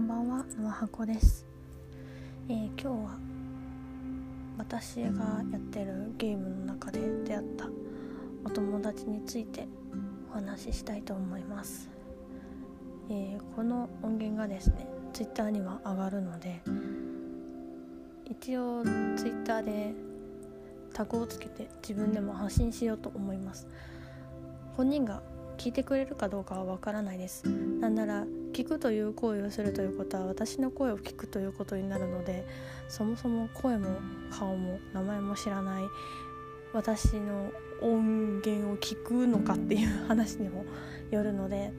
[0.00, 1.44] んばんはのわはこです、
[2.48, 3.18] えー今日は
[4.56, 7.68] 私がやってるゲームの中で出会った
[8.42, 9.68] お友達について
[10.30, 11.90] お話ししたいと思います、
[13.10, 16.62] えーこの音源がですねツイッターには上がるので
[18.24, 18.92] 一応ツイ
[19.32, 19.92] ッターで
[20.94, 23.68] タグをつけて自分でも発信しようと思います。
[24.78, 25.22] 本人が
[25.60, 27.44] 聞いてくれるかどうかはわからないです。
[27.44, 28.24] なんなら
[28.54, 32.46] 聞くという行為をするということは私の声を聞くということになるので
[32.88, 33.98] そもそも声も
[34.30, 35.84] 顔も名前も知らない
[36.72, 40.64] 私の音源を聞くのかっていう話にも
[41.10, 41.72] よるので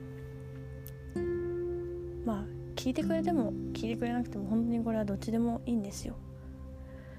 [2.24, 2.44] まあ
[2.76, 6.14] 聞いてくれても聞いてくれなくても本当にこれはどっちでもいいんですよ。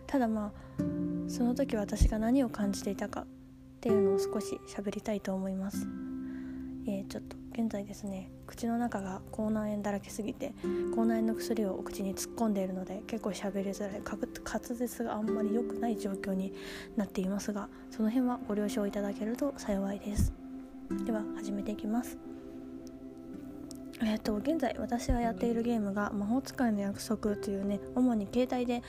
[0.06, 0.82] ただまあ
[1.26, 3.26] その時私が何を感じていたかっ
[3.80, 6.11] ていうのを少し喋りたいと思います。
[6.86, 10.54] えーちょっと現在ですね口の中が口内炎だらけすぎて
[10.94, 14.18] 口内炎の薬をお口に突っ込んでいるので結構喋りづらい滑
[14.74, 16.54] 舌があんまり良くない状況に
[16.96, 20.32] なっていますがその辺はご了承いただけると幸いです。
[21.04, 22.18] では始めていきます。
[24.04, 28.82] えっ、と現在私がやっているゲームが「魔法使いの約束」というね主に携帯で、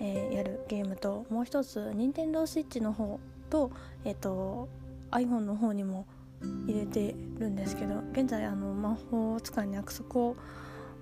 [0.00, 3.18] えーやるゲームともう一つ任天堂 switch の方
[3.50, 3.70] と,、
[4.04, 4.68] えっと
[5.10, 6.06] iPhone の方にも
[6.66, 10.36] 入れてるんですけど現在あの魔法使いの約束を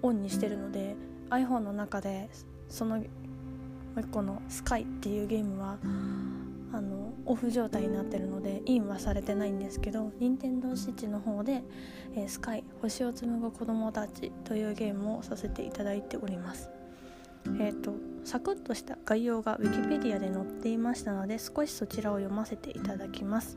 [0.02, 0.96] オンにしてるので
[1.30, 2.28] iPhone の中で
[2.68, 3.02] そのも
[3.96, 5.78] う一個の「スカイっていうゲームは
[6.72, 11.62] あのオフ状態になってるのでインはされてないんですけど任天堂 switch の方で
[12.14, 16.70] 「えースカイ星を紡ぐ子供たち」というゲームをさせていただいております。
[17.58, 23.56] えー、とサクッとした概要が Wikipedia で載っていましたので少しそちらを読ませていただきます。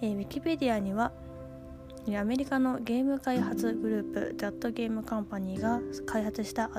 [0.00, 1.12] えー、ウィキペディアには
[2.16, 6.70] アメリカのゲーム開発グループ That Game Company が開発した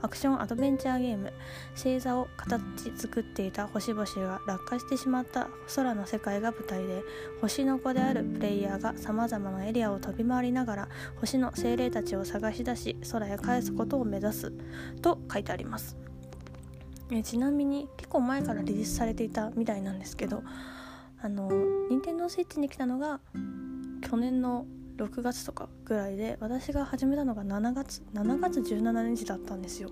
[0.00, 1.32] アクションアドベンチャーゲーム
[1.74, 2.62] 星座を形
[2.96, 7.02] 作っていた星々が落下してしまった空の世界が舞台で
[7.42, 14.52] 星の子であるプレイヤーがさまざまなエリアを飛び回りながら星の精霊たちを探し出し空へ返すことを目指す
[15.02, 15.96] と書いてあります。
[17.12, 20.44] えちなみに結構前からリリースされていたみたいなんですけど
[21.20, 21.50] あの
[22.00, 23.20] 任天堂 switch に来たのが
[24.00, 24.64] 去年の
[24.96, 29.90] 6月とかぐらいで私が始めたのが7月7月17日だったんですよ。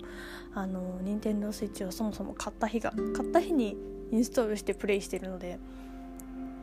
[0.55, 3.77] あの任天堂 switch をそもそも買った日が買った日に
[4.11, 5.59] インストールしてプレイしてるので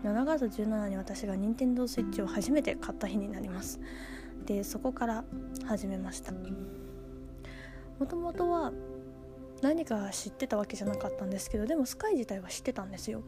[0.02, 3.78] 7月17に私が任天堂 switch を初めて買った日になります。
[4.46, 5.24] でそこから
[5.64, 6.32] 始めました。
[6.32, 8.72] もともとは
[9.62, 13.22] 何か知ってたわけじゃなかったんですけどでもスカイ自体は知ってたんですよ。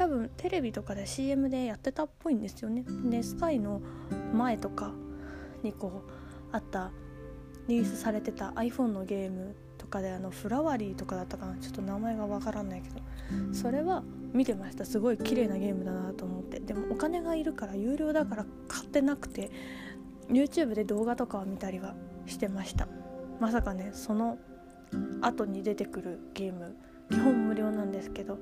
[0.00, 2.86] 多分テレビとかで CM でやってたっぽいんですよね。
[3.10, 3.82] でスカイの
[4.32, 4.94] 前とか
[5.62, 6.10] にこう
[6.52, 6.90] あった
[7.68, 11.54] リリースされてた iPhone のゲームとかであのフラワリーとかだったかな。
[11.58, 12.96] ちょっと名前がわからないけど。
[13.52, 14.02] それは
[14.32, 14.86] 見てました。
[14.86, 16.60] すごい綺麗なゲームだなと思って。
[16.60, 19.50] でもお金がいるから有料だから買ってなくて
[20.30, 21.94] YouTube で動画とかを見たりは
[22.24, 22.88] してました。
[23.38, 24.38] まさかねその
[25.20, 26.74] 後に出てくるゲーム
[27.10, 28.38] 基本無料なんですけど。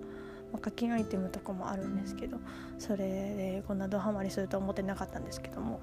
[0.52, 2.38] まあ課金アイテムとかもあるんですけど
[2.78, 5.80] それでこんなドハマりすると思ってなかったんですけども。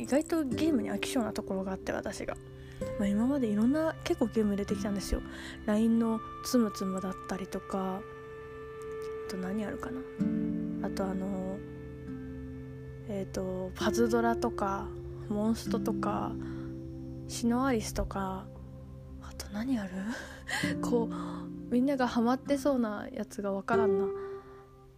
[0.00, 2.34] 意外とゲームに飽き性なところがあって私が、
[2.98, 5.20] まあ、今までいろんな結構ゲーム出てきたんですよ。
[5.66, 8.00] LINE のつむつむだったりとか
[9.28, 10.00] あと何あるかな。
[10.86, 11.58] あとあの
[13.08, 14.88] えっ、とパズドラとか
[15.28, 16.32] モンストとか
[17.28, 18.46] シノアリスとか
[19.40, 19.90] と何ある？
[20.82, 21.14] こう
[21.72, 24.06] みんながハマってそうなやつが分からんな。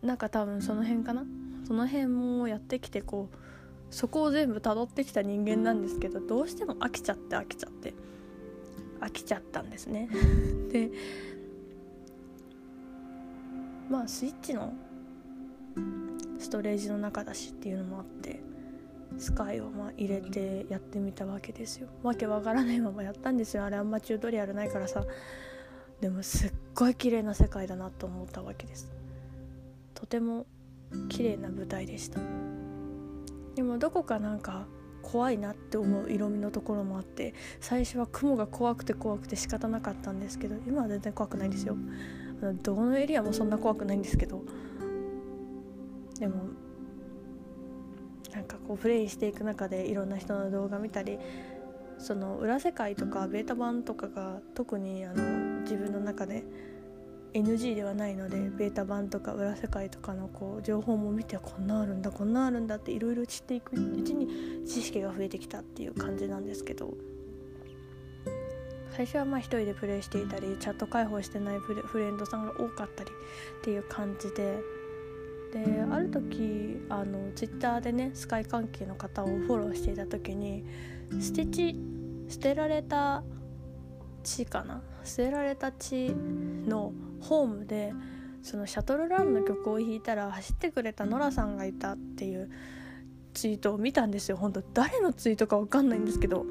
[0.03, 1.25] なんか多分その辺かな？
[1.67, 3.37] その辺もやってきてこう
[3.91, 7.95] そこを全部辿ってきた人間なんですけどどうしても飽きちゃって飽きちゃって
[9.01, 10.09] 飽きちゃったんですね。
[10.73, 10.91] で
[13.89, 14.73] まあスイッチの
[16.39, 18.52] ストレージの中だしっていうのもあって。
[19.19, 21.89] スカイをまあ入れてやってみたわけですよ。
[22.03, 23.65] わけわからないままやったんですよ。
[23.65, 25.05] あれあんまチュートリアルないからさ。
[26.01, 28.93] でもすっごい綺麗な世界だなと思ったわけです。
[29.95, 30.47] とても
[31.09, 32.21] 綺麗な舞台でした。
[33.55, 34.67] でもどこかなんか
[35.03, 41.77] 怖いなって思う色味のところもあって最初は雲が怖くて怖くて仕方なかったんですけど今は全然怖くないんですよ。
[42.63, 44.43] どこのエリアもそんな怖くないんですけど
[46.19, 46.47] でも
[48.33, 51.19] なんかこうプレイしていく中でいろんな人の動画見たり
[51.99, 56.45] その裏世界とかベータ版とかが特にあの自分の中で
[57.35, 66.95] NG ではないのでベータ版とか裏世界とかのこう情報も見てこんなあるんだこんなあるんだっていろいろ知っていくうちに知識が増えてきたっていう感じなんですけど。
[68.95, 74.61] 最初はまあ一人でプレイしていたりチャット開放してないフレンドさんが多かったりっていう感じで
[75.53, 80.65] である時あのツイッターでねスカイ関係の方をフォローしていた時に
[81.21, 81.79] 捨て地
[82.29, 83.23] 捨てられた
[84.25, 84.81] 地かな？
[85.05, 87.93] 捨てられた地のホームで
[88.43, 92.51] そのシャトルランの曲を弾いたら走ってくれたノラさんがいたっていう
[93.35, 94.39] ツイートを見たんですよ。
[94.39, 96.47] 本当誰のツイートか分かんないんですけど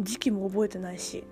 [0.00, 1.24] 時期も覚えてないし。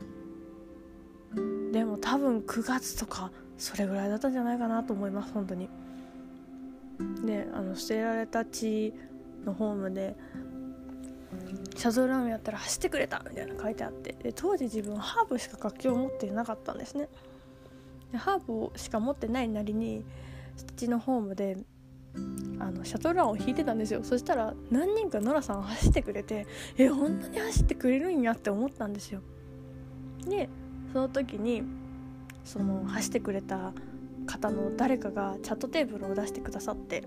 [1.72, 5.70] でも多分9月とかそれぐらいだったんじゃないかなと思います本当に。
[7.24, 8.92] であの捨てられた地
[9.44, 10.14] のホームで
[11.76, 17.08] シャトルランやったら走ってくれたみたいな書いてあってで当時自分ハーブしか楽器を持ってなかったんですね。
[18.12, 20.04] でハーブしか持ってないなりに
[20.56, 21.56] ステッチのホームで
[22.58, 24.04] あのシャトルランを引いてたんですよ。
[24.04, 26.46] そしたら何人かノラさん走ってくれて
[26.76, 29.22] え本当に走ってくれるんやって思ったんですよ。
[30.26, 30.48] で
[30.92, 31.62] その時に
[32.44, 33.72] その走ってくれた
[34.26, 37.04] 方の誰かがチャットテーブルを出してくださって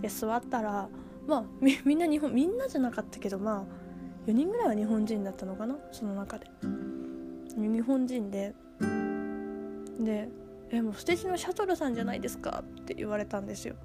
[0.00, 0.88] で座ったら
[1.26, 6.46] まあみみんな日本みんなじゃなかったけどまあ4人ぐらいは日本人だったのかなその中で。
[7.56, 8.54] 日本人で
[10.00, 10.28] で
[10.70, 13.76] 「えもうステージのシャトルさんじゃないですか」って言われたんですよ。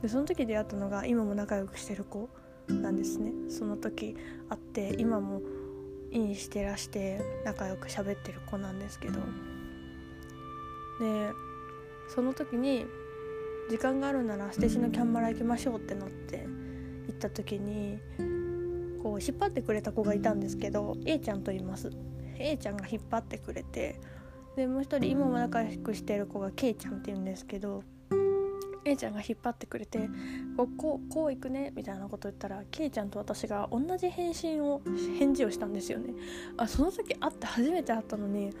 [0.00, 2.28] でその時出会ったのが今も仲良くしてる子
[2.68, 3.32] なんですね。
[3.48, 4.16] その時
[4.48, 5.42] 会って今も
[6.10, 9.20] インしてらして仲良く喋ってる子なんですけど。
[11.00, 11.30] で
[12.08, 12.86] その時に
[13.70, 16.46] 時間があるならステージのキャンバラ行きましょうってなって
[17.06, 17.98] 行った時に
[19.02, 21.90] こう引っ張ってくれた子がいたんですけど A ちゃんと言います。
[22.38, 24.00] A ちゃんが引っ張ってくれて
[24.56, 27.82] でもう一人今も仲良くしてる子が K ちゃんって言うんですけど
[28.84, 30.10] A ちゃんが引っ張ってくれて
[30.56, 34.82] こうこうこう行くねみたいなこと言ったら K ちゃんと私が同じ返信を
[35.18, 36.14] 返事をしたんですよね。
[36.56, 38.52] あその時会って初めて会ったのに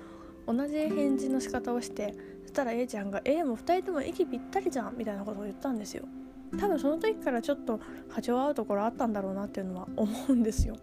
[0.46, 6.04] 同じ返事の仕方をしてそしたら A ちゃんが「えもう2人とも息ぴったりじゃん」みたいなことを言ったんですよ。
[6.58, 7.80] 多分その時からちょっと
[8.10, 10.76] 波長合うところあったんだろうなっていうのは思うんですよ。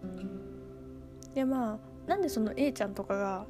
[1.34, 3.46] でまあなんでその A ちゃんとかが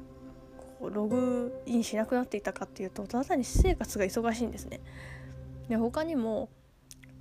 [0.79, 4.81] こうログインしなくなっていたかっていうとただ単に私生活が忙しいんですね。
[5.67, 6.49] で他にも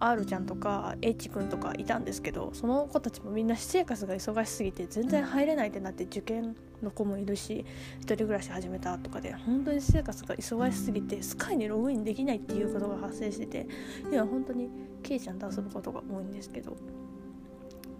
[0.00, 7.66] R ちゃんとか H 君とかいたんですけどその子たちもみんな私生活が忙しすぎて全然入れないってなって受験の子もいるし
[7.98, 13.68] 一人暮らし始めたとかで本当に私生活が忙しすぎてスカイにログインできないっていうことが発生してて
[14.10, 14.70] 今本当に
[15.02, 16.76] K ちゃんと遊ぶことが多いんですけど。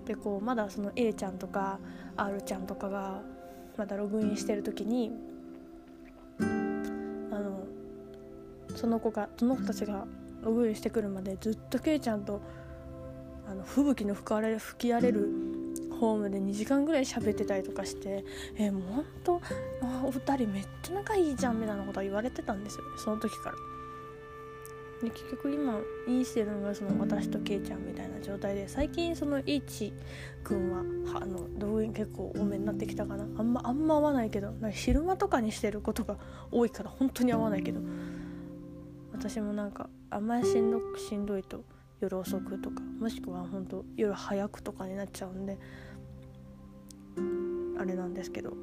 [0.06, 1.79] でこうまだその A ちゃんとか
[2.17, 3.23] R ちゃんとかが
[3.76, 5.12] まだログインしてる時に
[6.41, 7.64] あの
[8.75, 10.06] その子がその子たちが
[10.42, 12.40] ログインしてくるまでずっとケイちゃんと
[13.46, 15.28] あの吹雪の吹かれ吹き荒れる
[16.00, 18.25] ホームで2時間ぐらい喋ってたりとかして
[18.56, 19.40] えー、もうほんと
[20.04, 22.84] お二人めっちゃ仲いいじゃんみたいなことは言われてたんですよ。
[22.84, 23.56] ねその時から。
[25.02, 29.92] で結局今インしてるのがその私とケイちゃんみたいな状態で最近その H
[30.44, 30.81] 君は
[31.20, 33.25] あの動員結構多めになってきたかな。
[33.38, 36.19] あんまあんま合わないけどなんか昼間とかにしてることが
[36.50, 37.81] 多いから本当に合わないけど。
[39.20, 41.62] 私もなんかあんまりしんどくしんどいと
[42.00, 45.59] 夜遅くとかもしくは本当夜早くとかになっちゃうんで
[47.78, 48.54] あれなんですけど。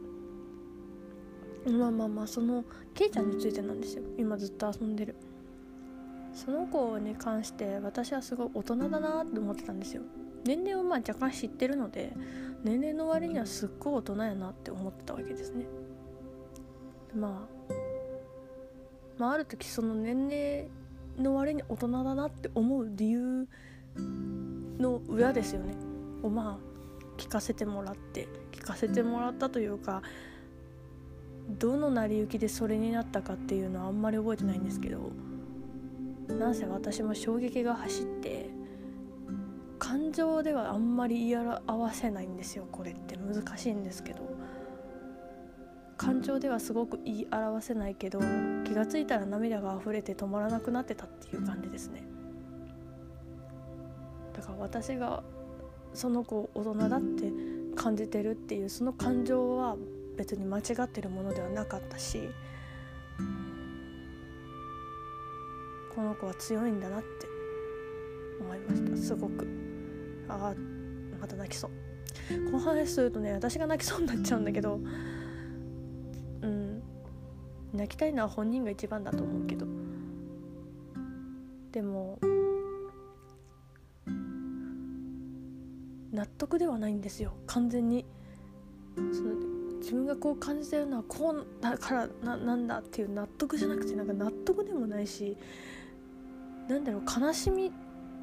[1.67, 2.63] まあまあまあその
[2.95, 4.03] ケイちゃんについてなんですよ。
[4.17, 5.15] 今ずっと遊んでる。
[6.33, 10.01] その子に関して私はすごい大人だなって思ってたんですよ。
[10.43, 12.13] 年齢をまあ若干知ってるので
[12.63, 15.67] 年齢の割にはすっごい大人やなって思ってたわけですね。
[17.13, 17.86] まあ
[19.17, 20.67] まあある時その年齢
[21.17, 23.47] の割に大人だなって思う理由
[24.79, 25.73] の裏ですよね。
[26.23, 26.67] をまあ
[27.17, 30.01] 聞かせてもらって聞かせてもらったというか
[31.59, 35.11] どの成り行きでそれになったかっていうのはあんまり覚えてないんですけど
[36.27, 38.49] なんせ私も衝撃が走って
[39.79, 42.67] 感情ではあんまり言い表せないんですよ。
[42.71, 44.19] これって難しいんですけど
[45.95, 48.19] 感情ではすごく言い表せないけど
[48.67, 52.03] 気が付いたら涙が溢れて止まらなくなってたっていう感じですね。
[54.35, 55.23] だから私が
[55.93, 57.31] その子大人だって
[57.75, 59.77] 感じてるっていうその感情は
[60.17, 62.29] 別に間違ってるものではなかったし
[65.95, 67.07] この子は強いんだなって
[68.41, 68.97] 思いました。
[68.97, 69.47] すごく。
[70.27, 70.55] ああ
[71.19, 71.71] また泣きそう。
[72.51, 74.81] この話するとね私が泣きそうになっちゃうんだけど
[77.77, 79.65] 泣きたいのは本人が一番だと思うけど。
[81.71, 82.17] でも
[86.11, 87.33] 納得ではないんですよ。
[87.45, 88.05] 完全に。
[88.95, 89.35] その
[89.79, 95.37] 自分がこう感じてるのはこうだからななんだっていう納得じゃなくてなんか納得でもないし
[96.67, 97.71] なんだろう悲しみ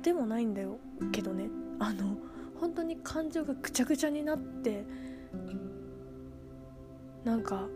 [0.02, 0.78] でもないんだよ
[1.12, 1.49] けどね。
[1.78, 2.16] あの
[2.61, 4.84] 本当に感情がぐちゃぐちゃになって
[7.25, 7.68] なんか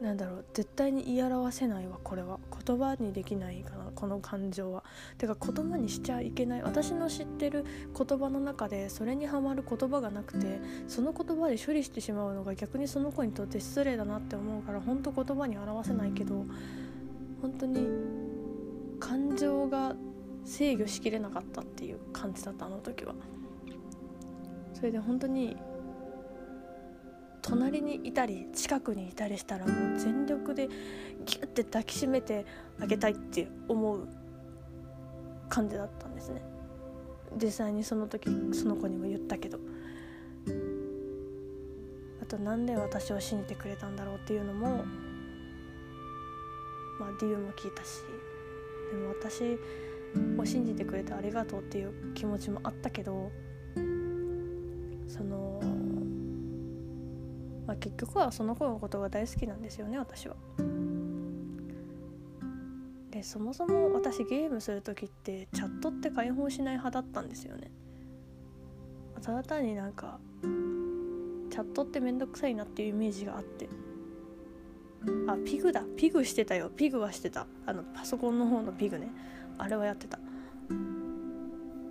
[0.00, 4.82] なんだろう絶対に言い表せないわこれは言葉にできないかなこの感情は。
[5.18, 7.66] てか言葉にしちゃいけない私の知ってる
[7.96, 16.46] 言葉の中でそれにはまる言葉がなくてその言葉で処理してしまうのが逆にその子にとって失礼だなって思うから本当言葉に表せないけど
[17.42, 17.86] 本当に
[18.98, 19.94] 感情が
[20.44, 23.14] 制御しきれなかったっていう感じだったあの時は。
[24.72, 25.58] それで本当に
[27.42, 30.68] 隣にいたり近くにいたりしたらもう全力で
[31.24, 32.46] ギュッて抱きしめて
[32.80, 34.08] あげたいって思う
[35.48, 36.42] 感じだったんですね。
[37.40, 39.58] 実際にその時その子にも言ったけど。
[42.22, 44.84] あとなんで私を信じてくれたんだろうっていうのも
[46.98, 48.02] まあ理由も聞いたし
[48.92, 49.58] でも私
[50.38, 53.30] を信じてくれてありがとうっていう気持ちもあったけど
[55.08, 55.60] その
[57.70, 60.34] まあ、結局はその子のことが大好きなんですよね私は。
[63.12, 67.70] でそもそも私ゲームする時ってチャットって開放しない派だったんですよね。
[69.22, 73.68] ただ単になんかチャットってめんどくさいなっていうイメージがあって。
[75.28, 75.84] あピグだ。
[75.96, 76.70] ピグしてたよ。
[76.70, 77.46] ピグはしてた。
[77.66, 79.12] あのパソコンの方のピグね。
[79.58, 80.18] あれはやってた。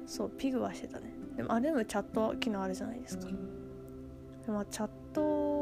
[0.05, 1.13] そうピグはしてたね。
[1.37, 3.27] でもあれもチャット機能あるじゃないですか。
[4.45, 5.58] でもチャット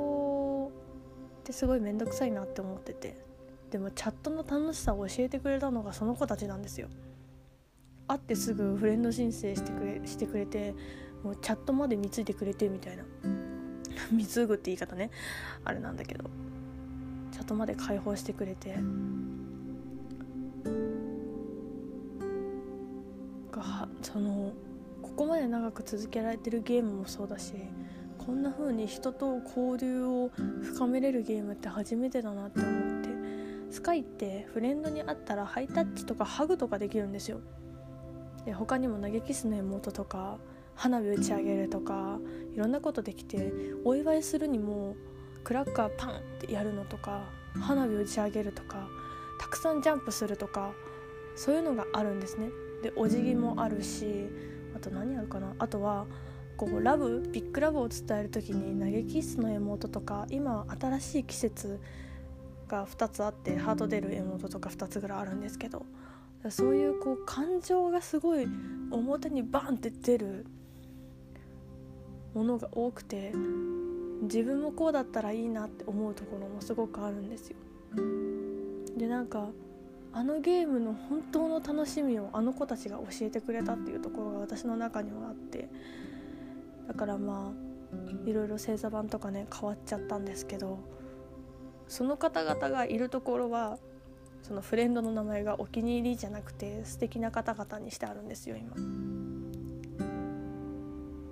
[1.48, 3.16] ってすごい面倒くさいなって思ってて。
[3.72, 6.90] でもチャットの楽しさを教えてくれたのがその子たちなんですよ。
[8.08, 10.74] 会ってすぐフレンド申請してくれしてくれて
[11.24, 13.04] もうチャットまで貢いでくれてみたいな。
[14.12, 15.10] 貢ぐって言い方ね。
[15.64, 16.30] あれなんだけど。
[17.32, 18.76] チャットまで開放してくれて。
[23.52, 24.52] がその
[25.02, 27.54] ここまで長く続けられてるゲームもそうだし
[28.28, 30.32] こんな風に人と交流を
[30.62, 33.10] 深めれるゲームって初めてだなって思って
[33.72, 37.40] スカイってフレンドに会ったらハイタッチとかハグとかできるんですよ。
[38.44, 40.40] で他にも投げキスの妹とか
[40.76, 42.20] 花火打ち上げるとか
[42.54, 43.54] いろんなことできて
[43.86, 44.98] お祝いするにも
[45.46, 47.22] クラッカーパンってやるのとか
[47.62, 48.90] 花火打ち上げるとか
[49.40, 50.74] たくさんジャンプするとか
[51.38, 52.50] そういうのがあるんですね。
[52.84, 54.28] でお辞儀もあるし
[54.76, 55.56] あと何あるかな？
[55.60, 56.06] あとは
[56.58, 61.80] こうラブビッグラブを伝える時に投げキッスの妹とか今新しい季節
[62.68, 65.86] が2つあってハート出る妹とか2つぐらいあるんですけど
[66.50, 68.48] そういうこう感情がすごい
[68.92, 70.46] 表にバンって出る
[72.34, 73.34] ものが多くて
[74.24, 77.58] 自分もこうだったらいいなって思うところもすごくあるんですよ。
[78.98, 79.50] でなんか
[80.14, 85.70] あのゲームの本当の楽しみをあの子たちが教えてくれたっていうところが私の中にはあって
[86.88, 90.80] だからまあいろいろ星座版とかね変わっちゃったんですけど
[91.88, 93.78] その方々がいるところは
[94.44, 98.76] そのフレンドの名前がお気に入りじゃなくて素敵な方々にしてあるんですよ今。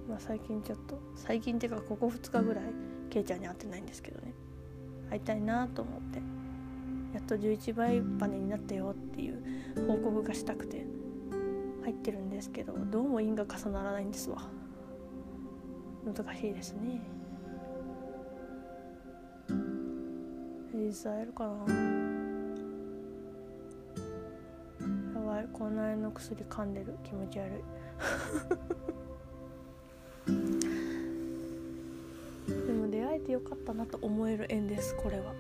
[0.09, 2.65] まあ最近ちょっと最近っていうかここ2日ぐらい
[3.09, 4.33] ケイちゃんに会ってないんですけどね
[5.09, 6.21] 会いたいなと思って
[7.13, 10.85] やっと11倍バネになったよっていう報告がしたくて
[11.83, 14.49] 入ってるんですけどどうも因が重ならないんですわ。
[16.05, 17.01] 難しいですね。
[20.73, 21.53] 実際会るかな。
[25.13, 25.47] やばい。
[25.51, 26.95] こんなの薬噛んでる。
[27.03, 27.49] 気持ち悪い。
[32.47, 35.33] でも出会えてよかったなと思える縁ですこれは。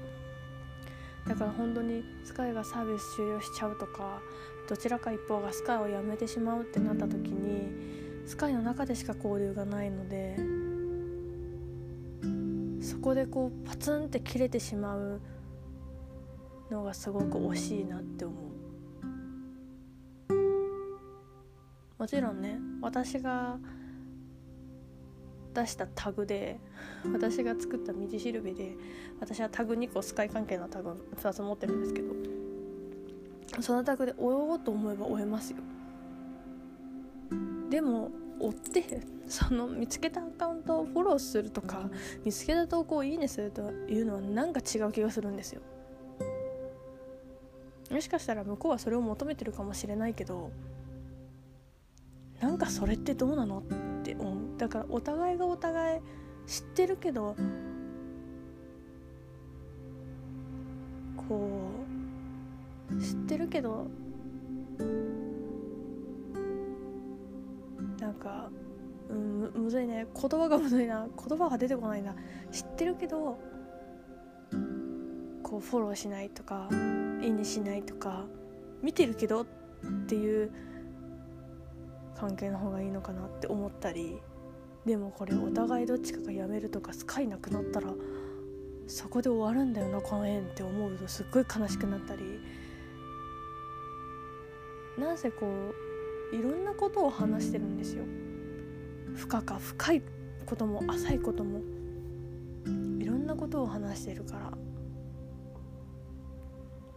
[1.27, 4.21] だから本当にスカイがサービス終了しちゃうとか
[4.69, 10.37] どちらか一方がスカイをやめてしまうってなった時にスカイの中でしか交流がないので
[13.05, 15.21] こでこうパツンって切れてしまう
[16.71, 18.45] のがすごく惜しいなって思う。
[21.99, 23.59] もちろんね私が
[25.53, 26.59] 出したタグで
[27.13, 28.75] 私が作った道しるべで
[29.19, 35.59] 私はタグ2個スカイ関係のタグ2つ持ってるんですけどそのタグで追おうと思えば追えますよ。
[37.69, 41.89] でも追ってその見つけたアカウントをフォローするとか
[42.23, 45.61] 見つけた投稿をいいねするというのはなんか違う気がするんですよ。
[47.91, 50.51] もしかしたら向こうはそれを求めてるかもしれないけど
[52.41, 53.61] なんかそれってどうなのっ
[54.03, 54.57] て思う。
[54.57, 56.01] だからお互いがお互い
[56.47, 57.35] 知ってるけど
[61.27, 61.49] こ
[62.91, 63.87] う知ってるけど
[68.05, 68.51] なんか
[69.09, 70.05] うんむむずいね。
[70.13, 71.07] 言葉がむずいな。
[71.27, 72.15] 言葉が出てこないな。
[72.51, 73.39] 知ってるけど
[75.41, 76.69] こうフォローしないとか
[77.21, 78.25] いいねしないとか
[78.83, 79.45] 見てるけどっ
[80.07, 80.51] ていう
[82.15, 84.19] 関係の方がいいのかなって思ったり
[84.85, 87.89] でもこれお互いどっちかが辞めるとかスカイなくなったら
[88.87, 92.21] そこで終わるんだよなこの縁って思うとすっごい悲しくなったり。
[94.97, 95.94] なんせこう
[96.33, 98.03] いろんなことを話してるんですよ。
[99.15, 100.01] 深か深い
[100.45, 101.61] ことも浅いことも。
[102.99, 104.51] いろんなことを話してるから。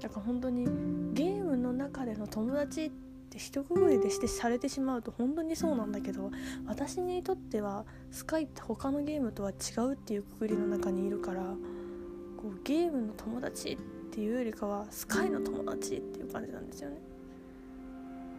[0.01, 0.65] だから本当に
[1.13, 2.91] ゲームの中での友達っ
[3.31, 6.31] て一括りでしてされてしまうと本当にそうなんだけど
[6.67, 11.43] 私にとってはスカイって他のゲームとは違うっていうくくりの中にいるから
[12.37, 13.77] こうゲームの友達っ
[14.13, 16.97] ていうよりかはスカイの友達っていう感じなんですよね。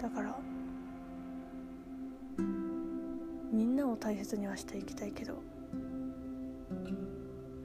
[0.02, 0.40] だから
[3.52, 5.42] みんなを大切にはしていきたいけど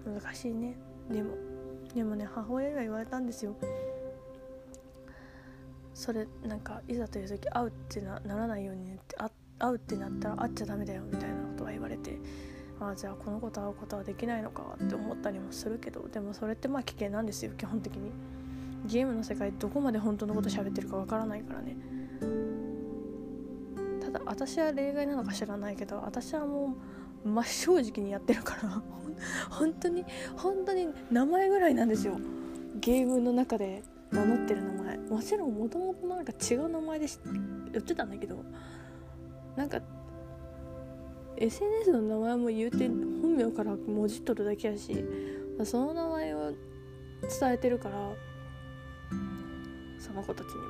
[0.05, 0.77] 難しいね。
[1.11, 1.35] でも
[1.95, 3.57] でもね母親には言われたんですよ。
[5.95, 9.17] それなんかいざという時会うってなならないようにねって
[9.59, 12.19] 会うってなったら会っちゃダメだよみたいなことは言われて
[12.81, 18.11] ああじゃあこの子と会うことはできないのかって思ったりもするけどでもそれってまあ危険なんですよ基本的に。
[18.87, 21.77] ゲームの世界どこまで本当のこと喋ってるかわからないからね。
[24.15, 26.77] だ私は例外なのか知らないけど私はも
[27.25, 28.83] う真正直にやってるから
[29.51, 30.05] 本当に
[30.37, 32.19] 本当に名前ぐらいなんですよ。
[32.81, 34.99] ゲームの中で名乗ってる名前。
[34.99, 37.07] もちろんもともとなんか違う名前で
[37.73, 38.45] 言ってたんだけど
[39.57, 39.81] なんか
[41.37, 45.05] SNS の名前も言うて本名から文字取るだけやし
[45.65, 46.53] その名前を
[47.41, 48.13] 伝えてるから
[49.99, 50.63] その子たちにも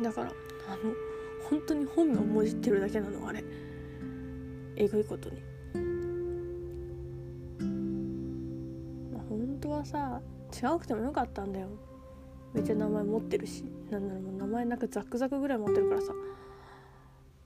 [0.00, 0.04] ね。
[0.04, 0.30] だから
[0.68, 1.15] あの
[1.50, 3.44] 本当に本名をもじってるだけなのあれ。
[4.76, 5.40] えぐいことに、
[9.12, 10.20] まあ、本当はさ
[10.52, 11.68] 違うくてもよかったんだよ。
[12.52, 13.64] めっちゃ名前持ってるし。
[13.90, 16.12] なんならもう名前なんかザクザクぐらい持ってるからさ。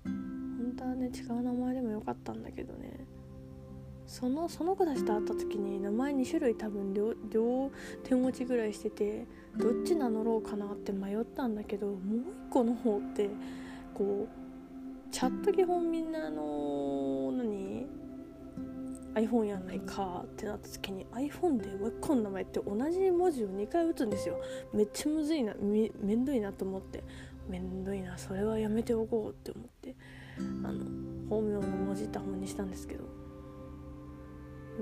[0.05, 3.07] 本当はね違う名前でもよかったんだけどね。
[4.07, 7.71] そのその子たちと会った時に名前2種類多分両両
[8.03, 9.25] 手持ちぐらいしてて
[9.57, 11.97] どっち名乗ろうかなって迷ったんだけどもう
[12.49, 13.31] 一個の方って
[13.94, 17.87] こうチャット基本みんなあの何
[19.14, 24.40] ？iPhone やないかってなった時に iPhone でもう一個の名前って同じ文字を2回打つんですよ。
[24.72, 27.03] めっちゃむずいなめめんどいなと思って。
[27.48, 29.96] めんどいなそれはやめておこうって思って。
[30.38, 30.85] あの
[31.29, 33.19] 本名の文字った本にしたんですけど。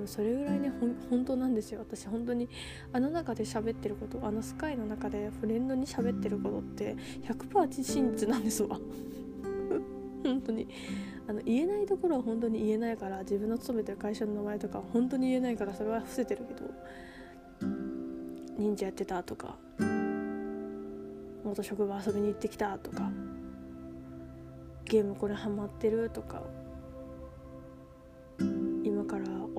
[0.06, 0.72] それぐらいね
[1.10, 1.80] 本当なんですよ。
[1.80, 2.48] 私本当に
[2.92, 8.78] あの中で喋ってることあのスカイの中でフレンドに喋ってることって100%真実なんですわ。
[10.22, 10.68] 本当に。
[11.28, 16.70] あの言えないところは本当に言えないから自分の勤めてる会社の名前とか本当に言えないからそれは伏せてるけど
[18.56, 19.58] 忍者やってたとか
[21.44, 23.10] 元職場遊びに行ってきたとか
[24.86, 26.42] ゲームこれハマってるとか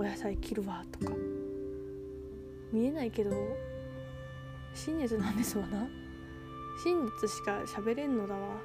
[0.10, 1.14] 野菜切るわとか。
[2.72, 3.32] 見えないけど
[4.74, 5.88] 真実なんですわな。
[6.84, 8.58] 真実しか喋れんのだわ。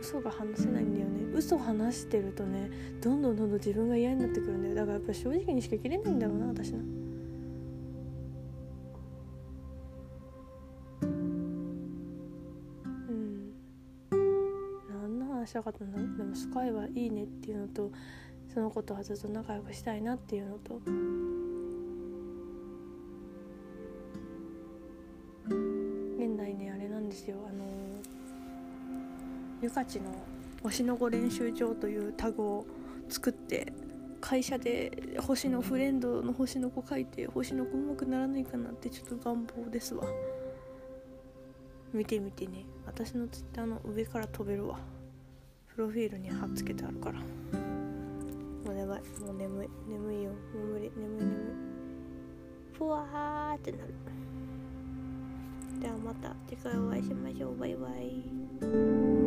[0.00, 1.22] 嘘が話せないんだよね。
[1.34, 4.74] 嘘話してるとねどんどんどんどん自分が嫌になってくるんだよ。
[4.74, 6.78] だからやっぱ正直にしか切れないんだろうな私な。
[6.78, 6.82] う
[13.14, 13.52] ん。
[14.90, 17.90] 何の話したかったんだろうでもスカイはいいねっていうのと
[18.58, 20.80] その子とはずっと仲良くしたいなっていうのと。
[26.18, 27.36] 現代ねあれなんですよ。
[27.48, 27.64] あの
[29.62, 30.10] ゆかちの
[30.60, 32.66] 星の子練習場というタグを
[33.08, 33.72] 作って
[34.20, 40.02] 会社で星のフレンドの星の子書いて星の子うまくならないかなってちょっと願望ですわ。
[41.92, 42.64] 見てみてね。
[42.86, 44.80] 私のツイッターの上から飛べるわ。
[45.76, 47.20] プロフィールに貼っつけてあるから。
[48.98, 50.30] いもう眠い眠いよ。
[50.30, 51.18] もう無理眠い。
[51.18, 52.78] 眠い。
[52.78, 53.94] ふわーってなる。
[55.80, 57.58] ではまた次回お会いしましょう。
[57.58, 59.17] バイバイ。